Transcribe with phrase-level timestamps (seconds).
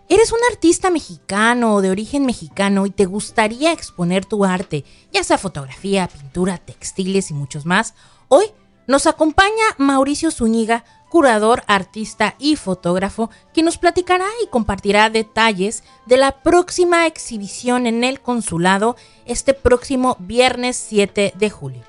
[0.09, 5.23] ¿eres un artista mexicano o de origen mexicano y te gustaría exponer tu arte, ya
[5.23, 7.93] sea fotografía, pintura, textiles y muchos más?
[8.27, 8.45] Hoy
[8.87, 16.15] nos acompaña Mauricio Zúñiga, curador, artista y fotógrafo, que nos platicará y compartirá detalles de
[16.15, 18.95] la próxima exhibición en el consulado
[19.25, 21.83] este próximo viernes 7 de julio.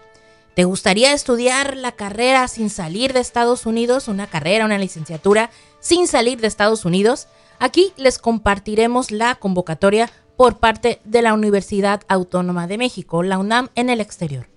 [0.56, 4.08] ¿Te gustaría estudiar la carrera sin salir de Estados Unidos?
[4.08, 7.28] Una carrera, una licenciatura sin salir de Estados Unidos.
[7.60, 13.70] Aquí les compartiremos la convocatoria por parte de la Universidad Autónoma de México, la UNAM,
[13.76, 14.51] en el exterior.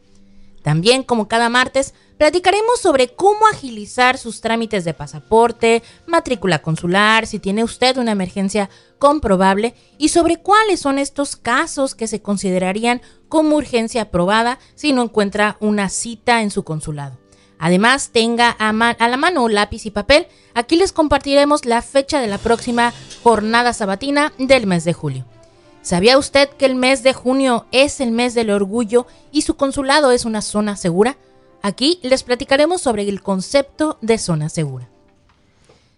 [0.66, 7.38] También, como cada martes, platicaremos sobre cómo agilizar sus trámites de pasaporte, matrícula consular, si
[7.38, 13.58] tiene usted una emergencia comprobable y sobre cuáles son estos casos que se considerarían como
[13.58, 17.20] urgencia aprobada si no encuentra una cita en su consulado.
[17.60, 20.26] Además, tenga a, la mano lápiz y papel.
[20.56, 25.35] Aquí les compartiremos la fecha de la próxima jornada sabatina del mes de julio.
[25.86, 30.10] ¿Sabía usted que el mes de junio es el mes del orgullo y su consulado
[30.10, 31.16] es una zona segura?
[31.62, 34.90] Aquí les platicaremos sobre el concepto de zona segura.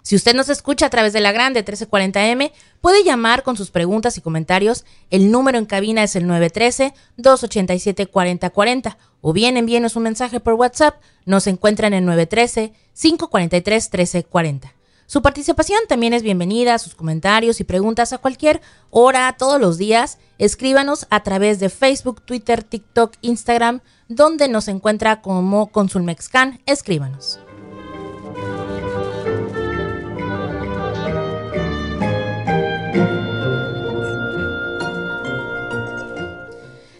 [0.01, 4.17] Si usted nos escucha a través de la grande 1340M, puede llamar con sus preguntas
[4.17, 4.83] y comentarios.
[5.09, 11.01] El número en cabina es el 913-287-4040 o bien envíenos un mensaje por WhatsApp.
[11.23, 14.76] Nos encuentran en 913-543-1340.
[15.09, 18.59] Su participación también es bienvenida, sus comentarios y preguntas a cualquier
[18.89, 20.17] hora, todos los días.
[20.37, 23.79] Escríbanos a través de Facebook, Twitter, TikTok, Instagram,
[24.09, 26.59] donde nos encuentra como Consulmexcan.
[26.65, 27.39] Escríbanos.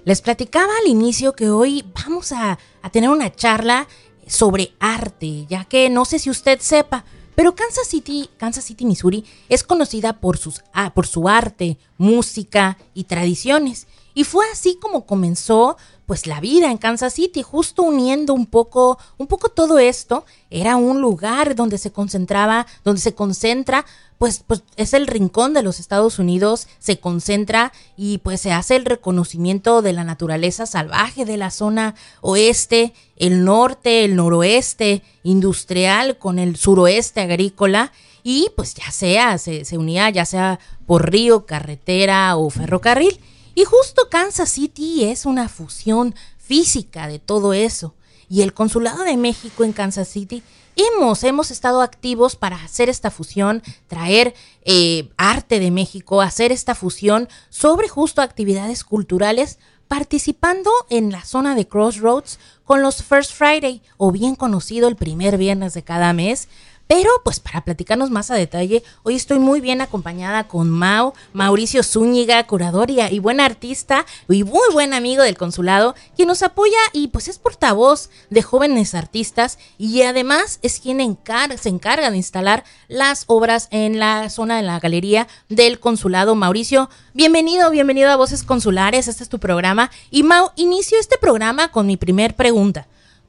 [0.06, 3.86] Les platicaba al inicio que hoy vamos a, a tener una charla
[4.26, 7.04] sobre arte, ya que no sé si usted sepa,
[7.38, 12.80] pero Kansas City, Kansas City, Missouri, es conocida por, sus, ah, por su arte, música
[12.96, 13.86] y tradiciones.
[14.16, 15.78] Y fue así como comenzó
[16.08, 20.78] pues la vida en Kansas City, justo uniendo un poco, un poco todo esto, era
[20.78, 23.86] un lugar donde se concentraba, donde se concentra,
[24.18, 28.76] pues, pues es el rincón de los Estados Unidos, se concentra y pues se hace
[28.76, 36.18] el reconocimiento de la naturaleza salvaje de la zona oeste, el norte, el noroeste industrial
[36.18, 37.92] con el suroeste agrícola
[38.24, 43.20] y pues ya sea, se, se unía ya sea por río, carretera o ferrocarril.
[43.56, 47.94] Y justo Kansas City es una fusión física de todo eso.
[48.30, 50.44] Y el Consulado de México en Kansas City
[50.78, 54.34] hemos, hemos estado activos para hacer esta fusión, traer
[54.64, 61.56] eh, arte de México, hacer esta fusión sobre justo actividades culturales, participando en la zona
[61.56, 66.48] de Crossroads con los First Friday, o bien conocido el primer viernes de cada mes,
[66.88, 71.84] pero pues para platicarnos más a detalle, hoy estoy muy bien acompañada con Mau, Mauricio
[71.84, 77.10] Zúñiga, curador y, buen artista y muy buen amigo del consulado, quien nos apoya y
[77.10, 83.26] pues es portavoz de jóvenes artistas y además es quien se encarga de instalar las
[83.28, 86.36] obras en la zona de la galería del consulado.
[86.36, 89.92] Mauricio, bienvenido, bienvenido a Voces Consulares, este es tu programa.
[90.10, 92.88] Y Mau, inicio este programa con mi primer pregunta.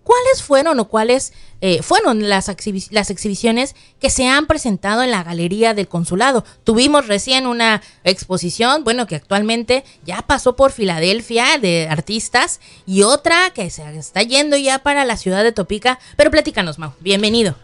[0.09, 2.51] ¿Cuáles fueron o cuáles eh, fueron las,
[2.91, 6.47] las exhibiciones que se han presentado en la Galería del Consulado?
[6.65, 13.51] Tuvimos recién una exposición, bueno, que actualmente ya pasó por Filadelfia de artistas y otra
[13.51, 15.99] que se está yendo ya para la ciudad de Topica.
[16.17, 16.93] Pero platícanos, Mau.
[17.01, 17.55] Bienvenido.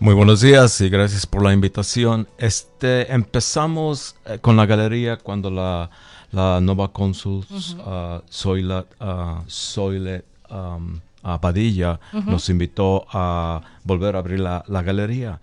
[0.00, 2.26] Muy buenos días y gracias por la invitación.
[2.38, 5.90] Este, empezamos eh, con la galería cuando la,
[6.32, 8.22] la nueva cónsul uh
[10.50, 11.00] um,
[11.40, 15.40] Padilla nos invitó a volver a abrir la, la, galería.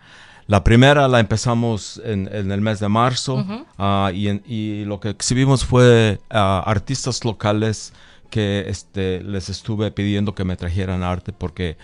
[0.47, 3.45] La primera la empezamos en, en el mes de marzo
[3.77, 7.93] ah, y, y, lo que exhibimos fue uh, artistas locales
[8.29, 11.77] que este, les estuve pidiendo que me trajeran arte porque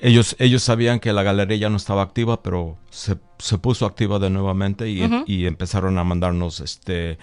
[0.00, 4.18] ellos, ellos sabían que la galería ya no estaba activa, pero se, se puso activa
[4.18, 7.18] de nuevamente y, y empezaron a mandarnos este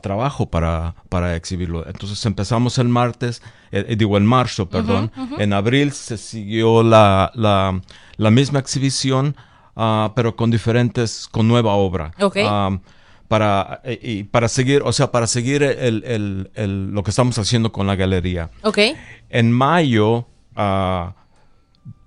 [0.00, 1.86] trabajo para, para exhibirlo.
[1.86, 5.12] Entonces empezamos el martes, eh, eh, digo en marzo, perdón.
[5.38, 7.80] En abril se siguió la, la,
[8.16, 9.36] la misma exhibición,
[9.76, 12.12] uh, pero con diferentes, con nueva obra.
[12.18, 12.46] Okay.
[12.46, 12.80] Um,
[13.28, 17.38] para, eh, y para seguir, o sea, para seguir el, el, el, lo que estamos
[17.38, 18.50] haciendo con la galería.
[18.62, 18.96] Okay.
[19.28, 20.26] En mayo,
[20.56, 21.12] uh,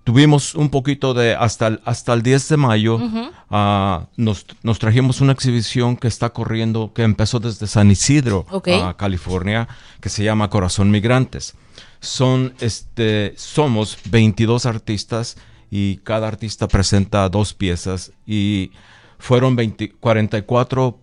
[0.03, 5.21] tuvimos un poquito de, hasta el, hasta el 10 de mayo, uh, nos, nos, trajimos
[5.21, 8.81] una exhibición que está corriendo, que empezó desde San Isidro, okay.
[8.81, 9.67] uh, California,
[9.99, 11.55] que se llama Corazón Migrantes.
[11.99, 15.37] Son, este, somos 22 artistas
[15.69, 18.71] y cada artista presenta dos piezas y
[19.19, 20.99] fueron 20, 44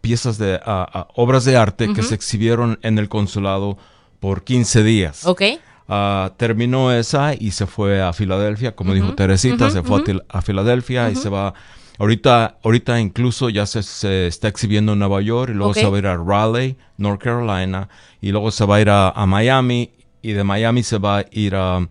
[0.00, 1.94] piezas de uh, obras de arte -huh.
[1.94, 3.78] que se exhibieron en el consulado
[4.20, 5.26] por 15 días.
[5.26, 5.58] Okay.
[5.88, 9.72] Uh, terminó esa y se fue a Filadelfia, como uh -huh, dijo Teresita, uh -huh,
[9.72, 11.54] se fue a, a, Filadelfia y se va.
[11.98, 15.82] Ahorita, ahorita incluso ya se, se, está exhibiendo en Nueva York y luego okay.
[15.82, 17.88] se va a ir a Raleigh, North Carolina
[18.20, 19.90] y luego se va a ir a, a Miami
[20.22, 21.86] y de Miami se va a ir a.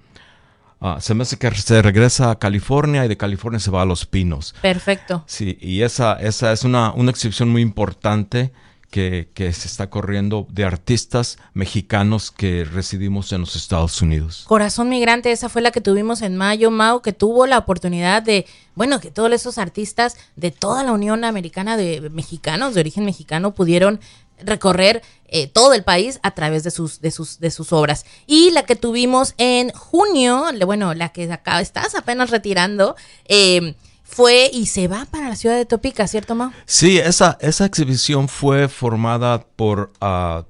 [1.00, 4.06] se me hace que se regresa a California y de California se va a Los
[4.06, 4.56] Pinos.
[4.62, 5.24] Perfecto.
[5.28, 8.52] Sí, y esa, esa es una, una exhibición muy importante
[8.92, 14.46] que, que, se está corriendo de artistas mexicanos que residimos en los Estados Unidos.
[14.48, 18.46] Corazón Migrante, esa fue la que tuvimos en mayo, Mau, que tuvo la oportunidad de,
[18.76, 23.56] bueno, que todos esos artistas de toda la Unión Americana de mexicanos, de origen mexicano,
[23.56, 24.00] pudieron
[24.44, 28.06] recorrer eh, todo el país a través de sus, de sus, de sus obras.
[28.28, 32.96] Y la que tuvimos en junio, bueno, la que acá estás apenas retirando,
[33.26, 33.76] eh,
[34.12, 36.52] fue y se va para la ciudad de Topica, ¿cierto, Mau?
[36.66, 40.44] Sí, esa, esa exhibición fue formada por uh,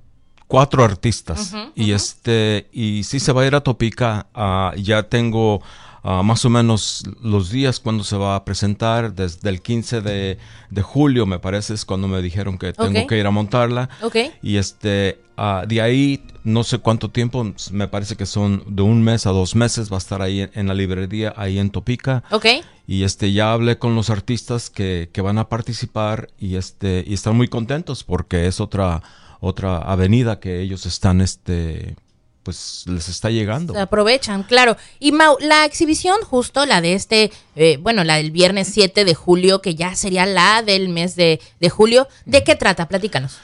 [0.48, 1.96] cuatro artistas uh -huh, y uh -huh.
[1.96, 4.28] este y sí se va a ir a Topica.
[4.36, 5.62] Uh, ya tengo
[6.04, 10.38] más o menos los días cuando se va a presentar, desde el 15 de,
[10.70, 13.08] de julio me parece es cuando me dijeron que tengo okay.
[13.08, 13.90] que ir a montarla.
[14.02, 14.32] Okay.
[14.42, 15.20] Y este
[15.68, 19.56] de ahí no sé cuánto tiempo, me parece que son de un mes a dos
[19.56, 22.24] meses, va a estar ahí en, en la librería, ahí en Topica.
[22.30, 22.62] Okay.
[22.86, 27.14] Y este ya hablé con los artistas que, que, van a participar y este y
[27.14, 29.02] están muy contentos porque es otra
[29.40, 31.96] otra avenida que ellos están este
[32.44, 33.74] pues les está llegando.
[33.74, 34.78] Se aprovechan, claro.
[35.00, 39.16] Y Mau, la exhibición justo, la de este, eh, bueno, la del viernes 7 de
[39.16, 42.88] julio, que ya sería la del mes de, de julio, ¿de qué trata?
[42.88, 43.38] Platícanos.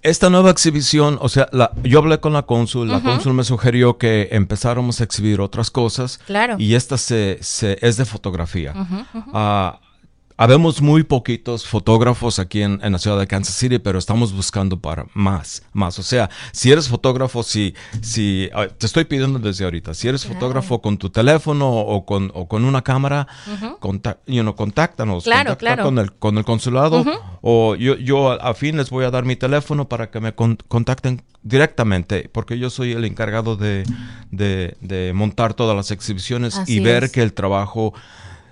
[0.00, 3.04] Esta nueva exhibición, o sea, la, yo hablé con la cónsul, la uh -huh.
[3.04, 6.18] cónsul me sugirió que empezáramos a exhibir otras cosas.
[6.24, 6.54] Claro.
[6.58, 8.72] Y esta se, se es de fotografía.
[8.72, 9.78] Uh -huh, uh -huh.
[10.40, 14.78] Habemos muy poquitos fotógrafos aquí en, en, la ciudad de Kansas City, pero estamos buscando
[14.80, 15.98] para más, más.
[15.98, 18.48] O sea, si eres fotógrafo, si, si
[18.78, 20.34] te estoy pidiendo desde ahorita, si eres claro.
[20.38, 23.78] fotógrafo con tu teléfono o con, o con una cámara, uh -huh.
[23.80, 25.82] contact, you know, contáctanos, claro, contacta claro.
[25.82, 27.20] con el, con el consulado, uh -huh.
[27.42, 30.36] o yo, yo a, a, fin les voy a dar mi teléfono para que me
[30.36, 33.82] con, contacten directamente, porque yo soy el encargado de,
[34.30, 37.10] de, de montar todas las exhibiciones Así y ver es.
[37.10, 37.92] que el trabajo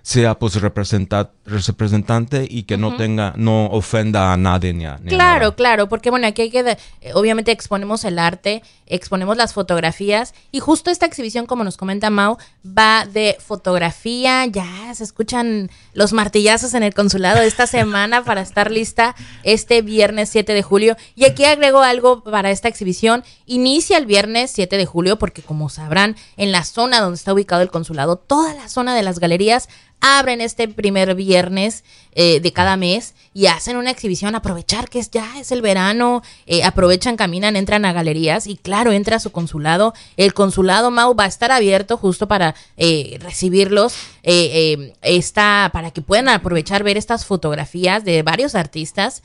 [0.06, 2.96] sea pues representante y que no uh -huh.
[2.96, 5.54] tenga, no ofenda a nadie ni a, ni Claro, nada.
[5.56, 6.60] claro, porque bueno, aquí hay que,
[7.00, 12.08] eh, obviamente exponemos el arte, exponemos las fotografías y justo esta exhibición, como nos comenta
[12.08, 18.42] Mau, va de fotografía, ya se escuchan los martillazos en el consulado esta semana para
[18.42, 20.96] estar lista este viernes 7 de julio.
[21.16, 25.68] Y aquí agrego algo para esta exhibición, inicia el viernes 7 de julio porque como
[25.68, 29.68] sabrán, en la zona donde está ubicado el consulado, toda la zona de las galerías
[30.06, 31.84] abren este primer viernes
[32.18, 36.22] eh, de cada mes y hacen una exhibición, aprovechar que es, ya es el verano,
[36.46, 39.92] eh, aprovechan, caminan, entran a galerías y claro, entra a su consulado.
[40.16, 46.30] El consulado Mau va a estar abierto justo para eh, recibirlos, está, para que puedan
[46.30, 49.22] aprovechar ver estas fotografías de varios artistas.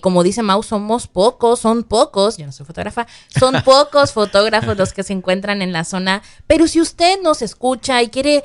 [0.00, 3.06] como dice Mau, somos pocos, son pocos, yo no soy fotógrafa,
[3.38, 8.02] son pocos fotógrafos los que se encuentran en la zona, pero si usted nos escucha
[8.02, 8.42] y quiere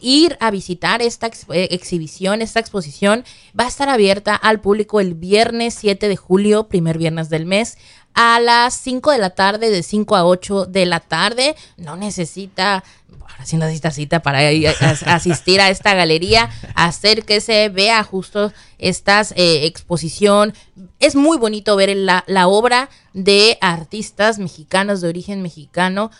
[0.00, 3.24] ir a visitar esta ex exhibición, esta exposición,
[3.58, 7.78] va a estar abierta al público el viernes 7 de julio, primer viernes del mes,
[8.14, 11.56] a las 5 de la tarde, de 5 a 8 de la tarde.
[11.76, 12.84] No necesita
[13.38, 14.40] ahora sí necesita cita para
[15.06, 20.54] asistir a esta galería, acérquese, vea justo esta exposición.
[20.98, 26.10] Es muy bonito ver la, la obra de artistas mexicanos de origen mexicano.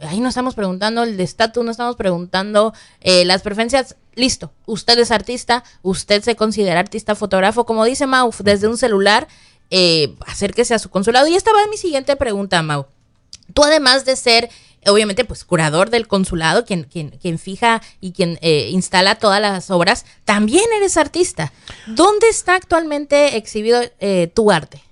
[0.00, 3.96] Ahí no estamos preguntando el estatus, no estamos preguntando eh, las preferencias.
[4.14, 9.28] Listo, usted es artista, usted se considera artista fotógrafo, como dice Mau, desde un celular,
[9.70, 11.26] eh, acérquese a su consulado.
[11.26, 12.86] Y esta va mi siguiente pregunta, Mau.
[13.54, 14.50] Tú además de ser,
[14.86, 19.70] obviamente, pues curador del consulado, quien, quien, quien fija y quien eh, instala todas las
[19.70, 21.52] obras, también eres artista.
[21.86, 23.80] ¿Dónde está actualmente exhibido
[24.34, 24.82] tu arte?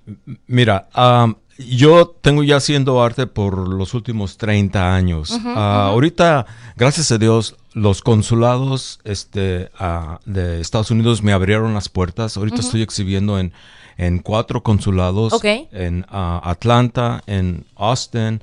[0.47, 5.37] Mira, am, yo tengo ya haciendo arte por los últimos 30 años.
[5.45, 6.45] Ah, Ahorita,
[6.75, 12.37] gracias a Dios, los consulados este, ah, de Estados Unidos me abrieron las puertas.
[12.37, 13.53] Ahorita estoy exhibiendo en,
[13.97, 15.33] en cuatro consulados.
[15.71, 18.41] En ah, Atlanta, en Austin,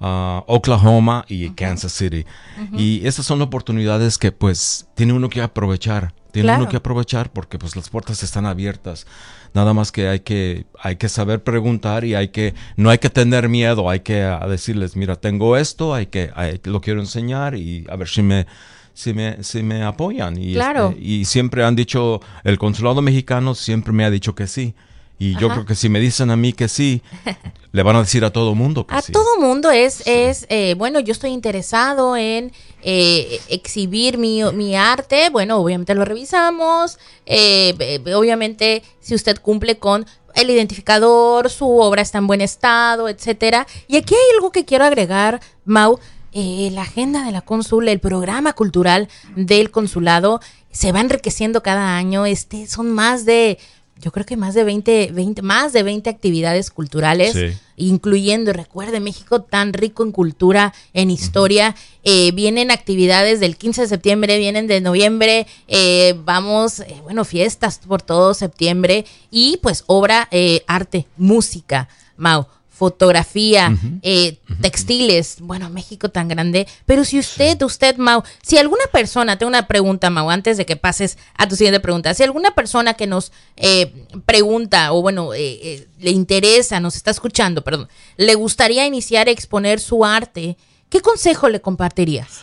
[0.00, 2.24] ah, Oklahoma y Kansas City.
[2.72, 6.12] Y esas son oportunidades que pues tiene uno que aprovechar.
[6.38, 6.62] Tiene Claro.
[6.62, 9.06] uno que aprovechar porque pues las puertas están abiertas.
[9.54, 13.10] Nada más que hay que hay que saber preguntar y hay que no hay que
[13.10, 17.56] tener miedo, hay que ah, decirles, mira, tengo esto, hay que hay- lo quiero enseñar
[17.56, 18.46] y a ver si me
[18.94, 20.90] si me, si me apoyan y Claro.
[20.90, 24.74] este, y siempre han dicho el consulado mexicano siempre me ha dicho que sí.
[25.18, 27.02] Y yo creo que si me dicen a mí que sí,
[27.72, 29.12] le van a decir a todo mundo que A sí.
[29.12, 35.30] todo mundo es, es eh, bueno, yo estoy interesado en eh, exhibir mi, mi arte.
[35.30, 36.98] Bueno, obviamente lo revisamos.
[37.26, 43.08] eh, eh, obviamente, si usted cumple con el identificador, su obra está en buen estado,
[43.08, 43.66] etcétera.
[43.88, 45.98] Y aquí hay algo que quiero agregar, Mau.
[46.32, 51.96] eh, la agenda de la cónsul, el programa cultural del consulado se va enriqueciendo cada
[51.96, 52.24] año.
[52.26, 53.58] Este son más de,
[54.00, 57.56] yo creo que más de 20, 20 más de 20 actividades culturales Sí.
[57.76, 61.74] incluyendo, recuerde, México tan rico en cultura, en historia.
[62.04, 67.78] Eh, vienen actividades del 15 de septiembre, vienen de noviembre, eh, vamos, eh, bueno, fiestas
[67.86, 72.46] por todo septiembre y pues obra, eh, arte, música, Mau.
[72.78, 76.68] Fotografía, eh, textiles, bueno, México tan grande.
[76.86, 80.76] Pero si usted, usted, Mau, si alguna persona, tengo una pregunta, Mau, antes de que
[80.76, 85.58] pases a tu siguiente pregunta, si alguna persona que nos eh, pregunta o bueno, eh,
[85.60, 90.56] eh, le interesa, nos está escuchando, perdón, le gustaría iniciar a exponer su arte,
[90.88, 92.42] ¿qué consejo le compartirías?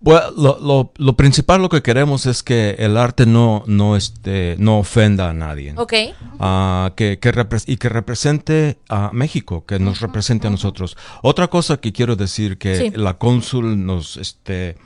[0.00, 4.56] Bueno, lo, lo- lo principal lo que queremos es que el arte no, no, este,
[4.58, 5.74] no ofenda a nadie.
[5.76, 5.92] Ok.
[6.38, 7.32] Ah, que, que
[7.66, 10.96] y que represente a México, que nos represente a nosotros.
[11.22, 12.90] Otra cosa que quiero decir que Sí.
[12.94, 14.76] la cónsul nos, este,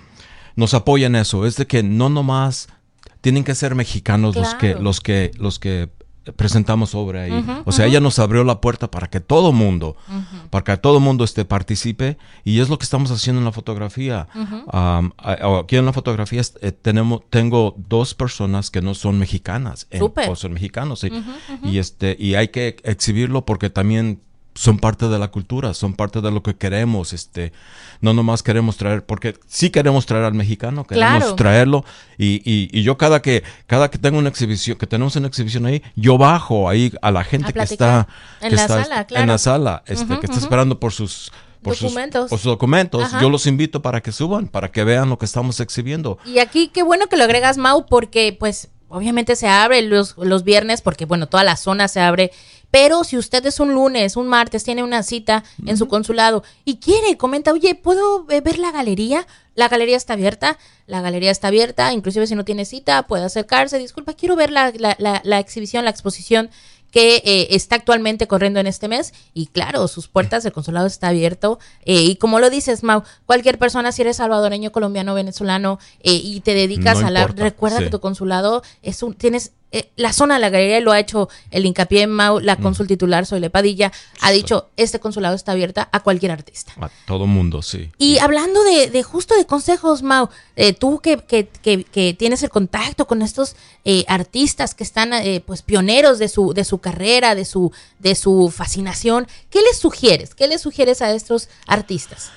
[0.56, 2.68] nos apoya en eso es de que no nomás
[3.20, 5.90] tienen que ser mexicanos los que los que los que
[6.36, 7.44] presentamos obra ahí.
[7.64, 9.96] o sea, ella nos abrió la puerta para que todo mundo,
[10.50, 14.28] para que todo mundo este, participe y es lo que estamos haciendo en la fotografía.
[14.68, 15.02] A-
[15.60, 20.00] aquí en la fotografía eh, tenemos, tengo dos personas que no son mexicanas, en-
[20.30, 21.10] o son mexicanos y,
[21.64, 24.20] y, este y hay que exhibirlo porque también
[24.54, 27.52] son parte de la cultura, son parte de lo que queremos, este,
[28.00, 31.34] no nomás queremos traer, porque sí queremos traer al mexicano, queremos Claro.
[31.36, 31.84] traerlo
[32.18, 35.66] y, y, y yo cada que cada que tengo una exhibición, que tenemos una exhibición
[35.66, 38.08] ahí, yo bajo ahí a la gente A que está
[38.40, 39.26] En que la está sala, en claro.
[39.26, 41.30] la sala, este, que está esperando por sus
[41.62, 42.22] por Documentos.
[42.22, 43.02] sus, por sus documentos.
[43.04, 43.20] Ajá.
[43.20, 46.18] Yo los invito para que suban, para que vean lo que estamos exhibiendo.
[46.24, 50.44] Y aquí qué bueno que lo agregas, Mau, porque pues obviamente se abre los, los
[50.44, 52.30] viernes, porque bueno, toda la zona se abre.
[52.70, 56.76] Pero si usted es un lunes, un martes, tiene una cita en su consulado y
[56.76, 59.26] quiere, comenta, oye, ¿puedo eh, ver la galería?
[59.56, 60.56] La galería está abierta,
[60.86, 64.72] la galería está abierta, inclusive si no tiene cita, puede acercarse, disculpa, quiero ver la,
[64.76, 66.50] la, la, la exhibición, la exposición
[66.90, 71.08] que eh, está actualmente corriendo en este mes y claro, sus puertas del consulado está
[71.08, 76.12] abierto eh, y como lo dices, Mau, cualquier persona, si eres salvadoreño, colombiano, venezolano eh,
[76.12, 77.26] y te dedicas No a la...
[77.26, 77.84] Recuerda sí.
[77.84, 79.14] que tu consulado es un...
[79.14, 82.56] Tienes eh, la zona de la galería lo ha hecho el hincapié en Mau, la
[82.56, 86.72] cónsul titular Soyle Padilla, ha dicho, este consulado está abierta a cualquier artista.
[86.80, 87.90] A todo mundo, sí.
[87.98, 92.42] Y hablando de, de justo de consejos, Mau, eh, tú que, que, que, que tienes
[92.42, 95.10] el contacto con estos eh, artistas que están
[95.46, 100.34] pues pioneros de su, de su carrera, de su, de su fascinación, ¿qué les sugieres?
[100.34, 102.30] ¿Qué les sugieres a estos artistas?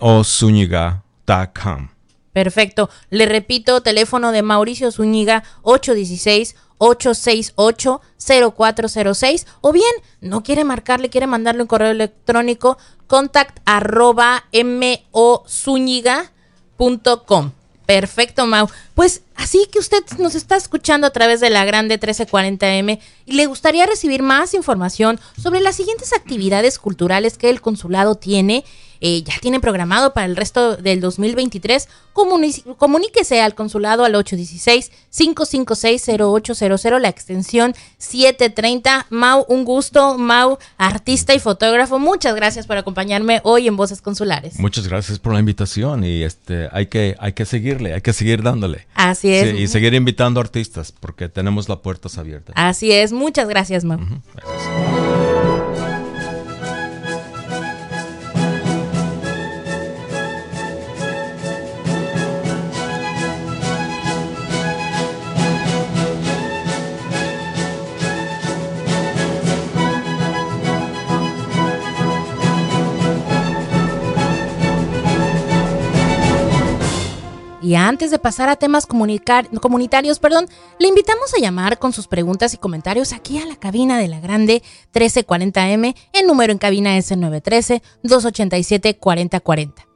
[0.00, 1.88] mozúñiga.com.
[2.36, 2.90] Perfecto.
[3.08, 11.62] Le repito, teléfono de Mauricio Zúñiga, 816 868-0406 o bien no quiere marcarle, quiere mandarle
[11.62, 14.44] un correo electrónico contact arroba
[17.26, 17.52] com
[17.86, 18.68] Perfecto, Mau.
[18.94, 23.46] Pues así que usted nos está escuchando a través de la grande 1340M y le
[23.46, 28.64] gustaría recibir más información sobre las siguientes actividades culturales que el consulado tiene
[29.00, 37.08] eh, ya tienen programado para el resto del 2023, comuníquese al consulado al 816-556-0800, la
[37.08, 39.06] extensión 730.
[39.10, 40.18] Mau, un gusto.
[40.18, 44.58] Mau, artista y fotógrafo, muchas gracias por acompañarme hoy en Voces Consulares.
[44.58, 48.42] Muchas gracias por la invitación y este hay que, hay que seguirle, hay que seguir
[48.42, 48.86] dándole.
[48.94, 49.58] Así es.
[49.58, 52.54] y seguir invitando artistas porque tenemos las puertas abiertas.
[52.58, 53.12] Así es.
[53.12, 53.98] Muchas gracias, Mau.
[54.34, 55.35] gracias.
[77.76, 82.58] Antes de pasar a temas comunitarios, perdón, le invitamos a llamar con sus preguntas y
[82.58, 84.62] comentarios aquí a la cabina de la Grande
[84.94, 85.94] 1340M.
[86.12, 89.86] El número en cabina es el 913-287-4040.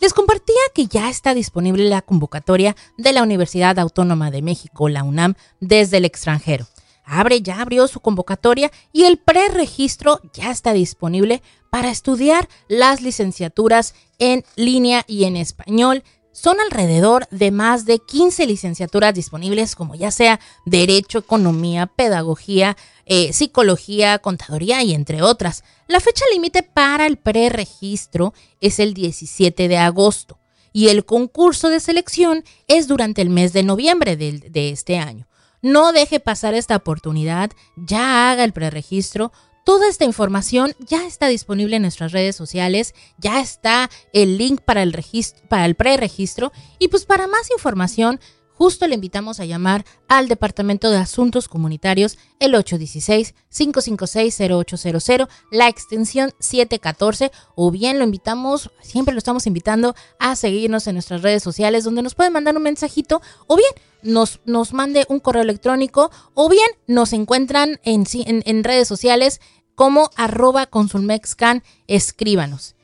[0.00, 5.02] Les compartía que ya está disponible la convocatoria de la Universidad Autónoma de México, la
[5.02, 6.66] UNAM, desde el extranjero.
[7.04, 13.94] Abre, ya abrió su convocatoria y el preregistro ya está disponible para estudiar las licenciaturas
[14.18, 16.02] en línea y en español,
[16.34, 23.32] son alrededor de más de 15 licenciaturas disponibles, como ya sea Derecho, Economía, Pedagogía, eh,
[23.32, 25.62] Psicología, Contaduría y entre otras.
[25.86, 30.40] La fecha límite para el preregistro es el 17 de agosto
[30.72, 35.28] y el concurso de selección es durante el mes de noviembre de, de este año.
[35.62, 39.30] No deje pasar esta oportunidad, ya haga el preregistro.
[39.64, 44.82] Toda esta información ya está disponible en nuestras redes sociales, ya está el link para
[44.82, 46.52] el registro, para el preregistro.
[46.78, 48.20] Y pues para más información
[48.54, 57.30] justo le invitamos a llamar al Departamento de Asuntos Comunitarios el 816-556-0800, la extensión 714,
[57.54, 62.00] o bien lo invitamos, siempre lo estamos invitando a seguirnos en nuestras redes sociales donde
[62.02, 63.68] nos pueden mandar un mensajito o bien
[64.02, 69.40] nos, nos mande un correo electrónico o bien nos encuentran en, en, redes sociales
[69.74, 72.76] como arroba consulmexcan, escríbanos.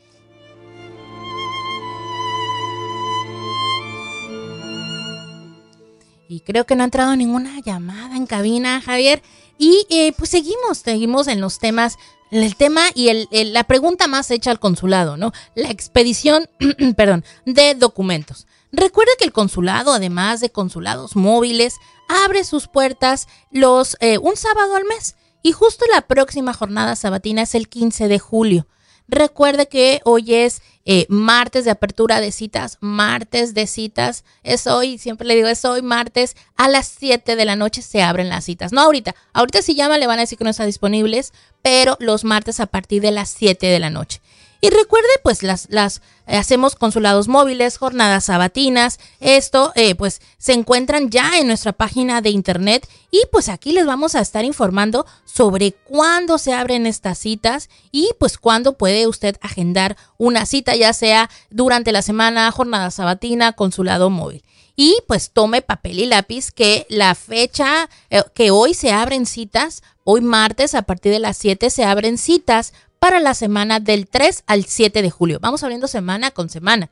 [6.30, 9.20] Y creo que no ha entrado ninguna llamada en cabina, Javier.
[9.58, 11.98] Y eh, pues seguimos, seguimos en los temas,
[12.30, 15.32] el tema y el, la pregunta más hecha al consulado, ¿no?
[15.56, 16.48] La expedición,
[16.96, 18.46] perdón, de documentos.
[18.70, 24.76] Recuerde que el consulado, además de consulados móviles, abre sus puertas los eh, un sábado
[24.76, 28.68] al mes y justo la próxima jornada sabatina es el 15 de julio.
[29.12, 34.98] Recuerde que hoy es eh, martes de apertura de citas, martes de citas, es hoy,
[34.98, 38.44] siempre le digo, es hoy martes, a las 7 de la noche se abren las
[38.44, 38.70] citas.
[38.70, 42.22] No ahorita, ahorita si llama le van a decir que no están disponibles, pero los
[42.22, 44.20] martes a partir de las 7 de la noche.
[44.62, 49.00] Y recuerde, pues las, las eh, hacemos consulados móviles, jornadas sabatinas.
[49.18, 53.86] Esto, eh, pues, se encuentran ya en nuestra página de internet y pues aquí les
[53.86, 59.36] vamos a estar informando sobre cuándo se abren estas citas y pues cuándo puede usted
[59.40, 64.44] agendar una cita, ya sea durante la semana, jornada sabatina, consulado móvil.
[64.76, 69.82] y pues tome papel y lápiz que la fecha eh, que hoy se abren citas,
[70.04, 74.44] hoy martes a partir de las 7 se abren citas para la semana del 3
[74.46, 75.38] al 7 de julio.
[75.40, 76.90] Vamos abriendo semana con semana.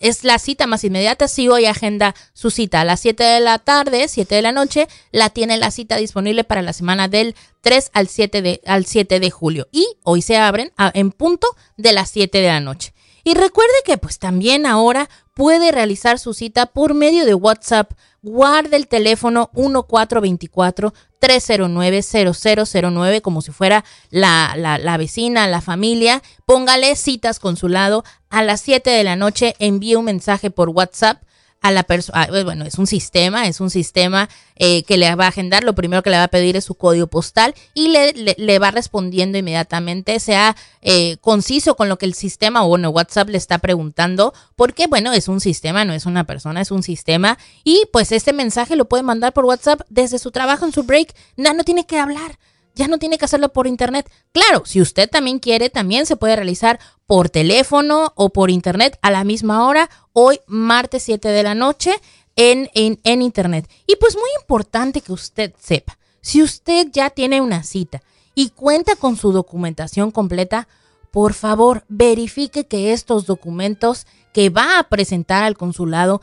[0.00, 1.28] Es la cita más inmediata.
[1.28, 4.88] Si hoy agenda su cita a las 7 de la tarde, 7 de la noche,
[5.12, 9.20] la tiene la cita disponible para la semana del 3 al 7 de, al 7
[9.20, 9.68] de julio.
[9.70, 12.93] Y hoy se abren en punto de las 7 de la noche.
[13.24, 17.92] Y recuerde que pues también ahora puede realizar su cita por medio de WhatsApp.
[18.22, 26.22] Guarde el teléfono 1424 309-0009 como si fuera la, la, la, vecina, la familia.
[26.44, 29.54] Póngale citas consulado a las 7 de la noche.
[29.58, 31.22] Envíe un mensaje por WhatsApp
[31.64, 35.24] a la persona, ah, bueno, es un sistema, es un sistema eh, que le va
[35.24, 38.12] a agendar, lo primero que le va a pedir es su código postal y le,
[38.12, 43.30] le, va respondiendo inmediatamente, sea eh, conciso con lo que el sistema o bueno, WhatsApp
[43.30, 47.38] le está preguntando, porque bueno, es un sistema, no es una persona, es un sistema
[47.64, 51.14] y pues este mensaje lo puede mandar por WhatsApp desde su trabajo en su break,
[51.38, 52.38] no tiene que hablar
[52.74, 54.10] ya no tiene que hacerlo por internet.
[54.32, 59.10] Claro, si usted también quiere, también se puede realizar por teléfono o por internet a
[59.10, 61.94] la misma hora, hoy martes 7 de la noche
[62.36, 63.68] en, en, en internet.
[63.86, 68.02] Y pues muy importante que usted sepa, si usted ya tiene una cita
[68.34, 70.68] y cuenta con su documentación completa,
[71.10, 76.20] por favor verifique que estos documentos que va a presentar al consulado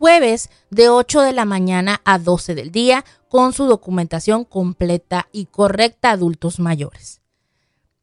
[0.71, 6.09] de 8 de la mañana a 12 del día con su documentación completa y correcta
[6.09, 7.21] adultos mayores.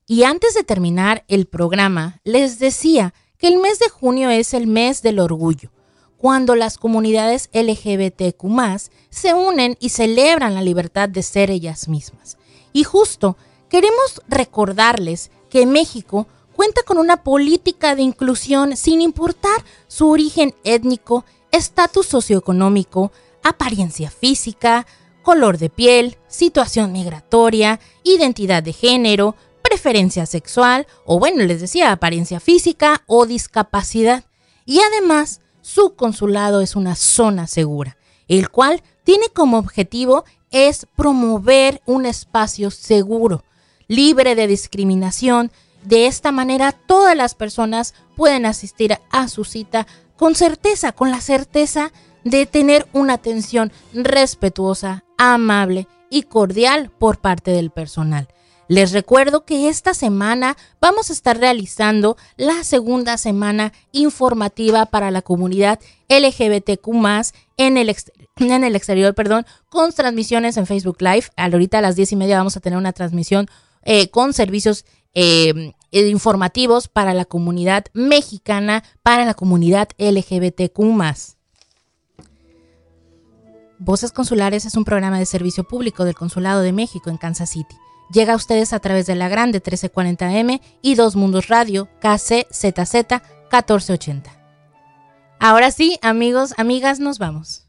[0.07, 4.69] Y antes de terminar el programa, les decía que el mes de junio es el
[4.69, 5.73] mes del orgullo,
[6.17, 8.45] cuando las comunidades LGBTQ
[9.11, 12.39] se unen y celebran la libertad de ser ellas mismas.
[12.73, 13.37] Y justo
[13.69, 21.25] queremos recordarles que México cuenta con una política de inclusión sin importar su origen étnico,
[21.53, 24.87] estatus socioeconómico, apariencia física,
[25.23, 32.41] color de piel, situación migratoria, identidad de género, preferencia sexual o bueno, les decía, apariencia
[32.41, 34.25] física o discapacidad.
[34.65, 41.83] Y además, su consulado es una zona segura, el cual tiene como objetivo es promover
[41.85, 43.45] un espacio seguro,
[43.87, 45.51] libre de discriminación.
[45.85, 49.87] De esta manera, todas las personas pueden asistir a su cita
[50.19, 51.93] con certeza, con la certeza
[52.25, 58.29] de tener una atención respetuosa, amable y cordial por parte del personal.
[58.67, 65.23] Les recuerdo que esta semana vamos a estar realizando la segunda semana informativa para la
[65.23, 66.89] comunidad LGBTQ
[67.57, 67.97] en el,
[68.37, 71.27] en el exterior, perdón, con transmisiones en Facebook Live.
[71.37, 73.49] Ahorita a las diez y media vamos a tener una transmisión
[73.85, 80.79] eh, con servicios eh, informativos para la comunidad mexicana, para la comunidad LGBTQ
[83.81, 87.77] Voces Consulares es un programa de servicio público del Consulado de México en Kansas City.
[88.13, 92.95] Llega a ustedes a través de la grande 1340M y Dos Mundos Radio KCZZ
[93.53, 94.31] 1480.
[95.39, 97.69] Ahora sí, amigos, amigas, nos vamos.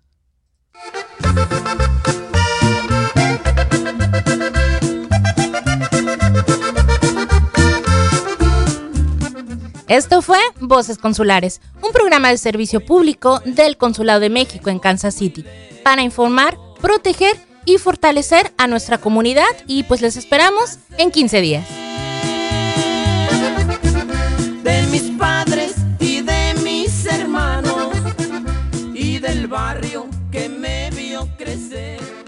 [9.89, 15.15] Esto fue Voces Consulares, un programa de servicio público del Consulado de México en Kansas
[15.15, 15.43] City,
[15.83, 21.67] para informar, proteger y fortalecer a nuestra comunidad y pues les esperamos en 15 días.
[24.61, 27.89] De mis padres y de mis hermanos
[28.93, 32.18] y del barrio que me vio crecer.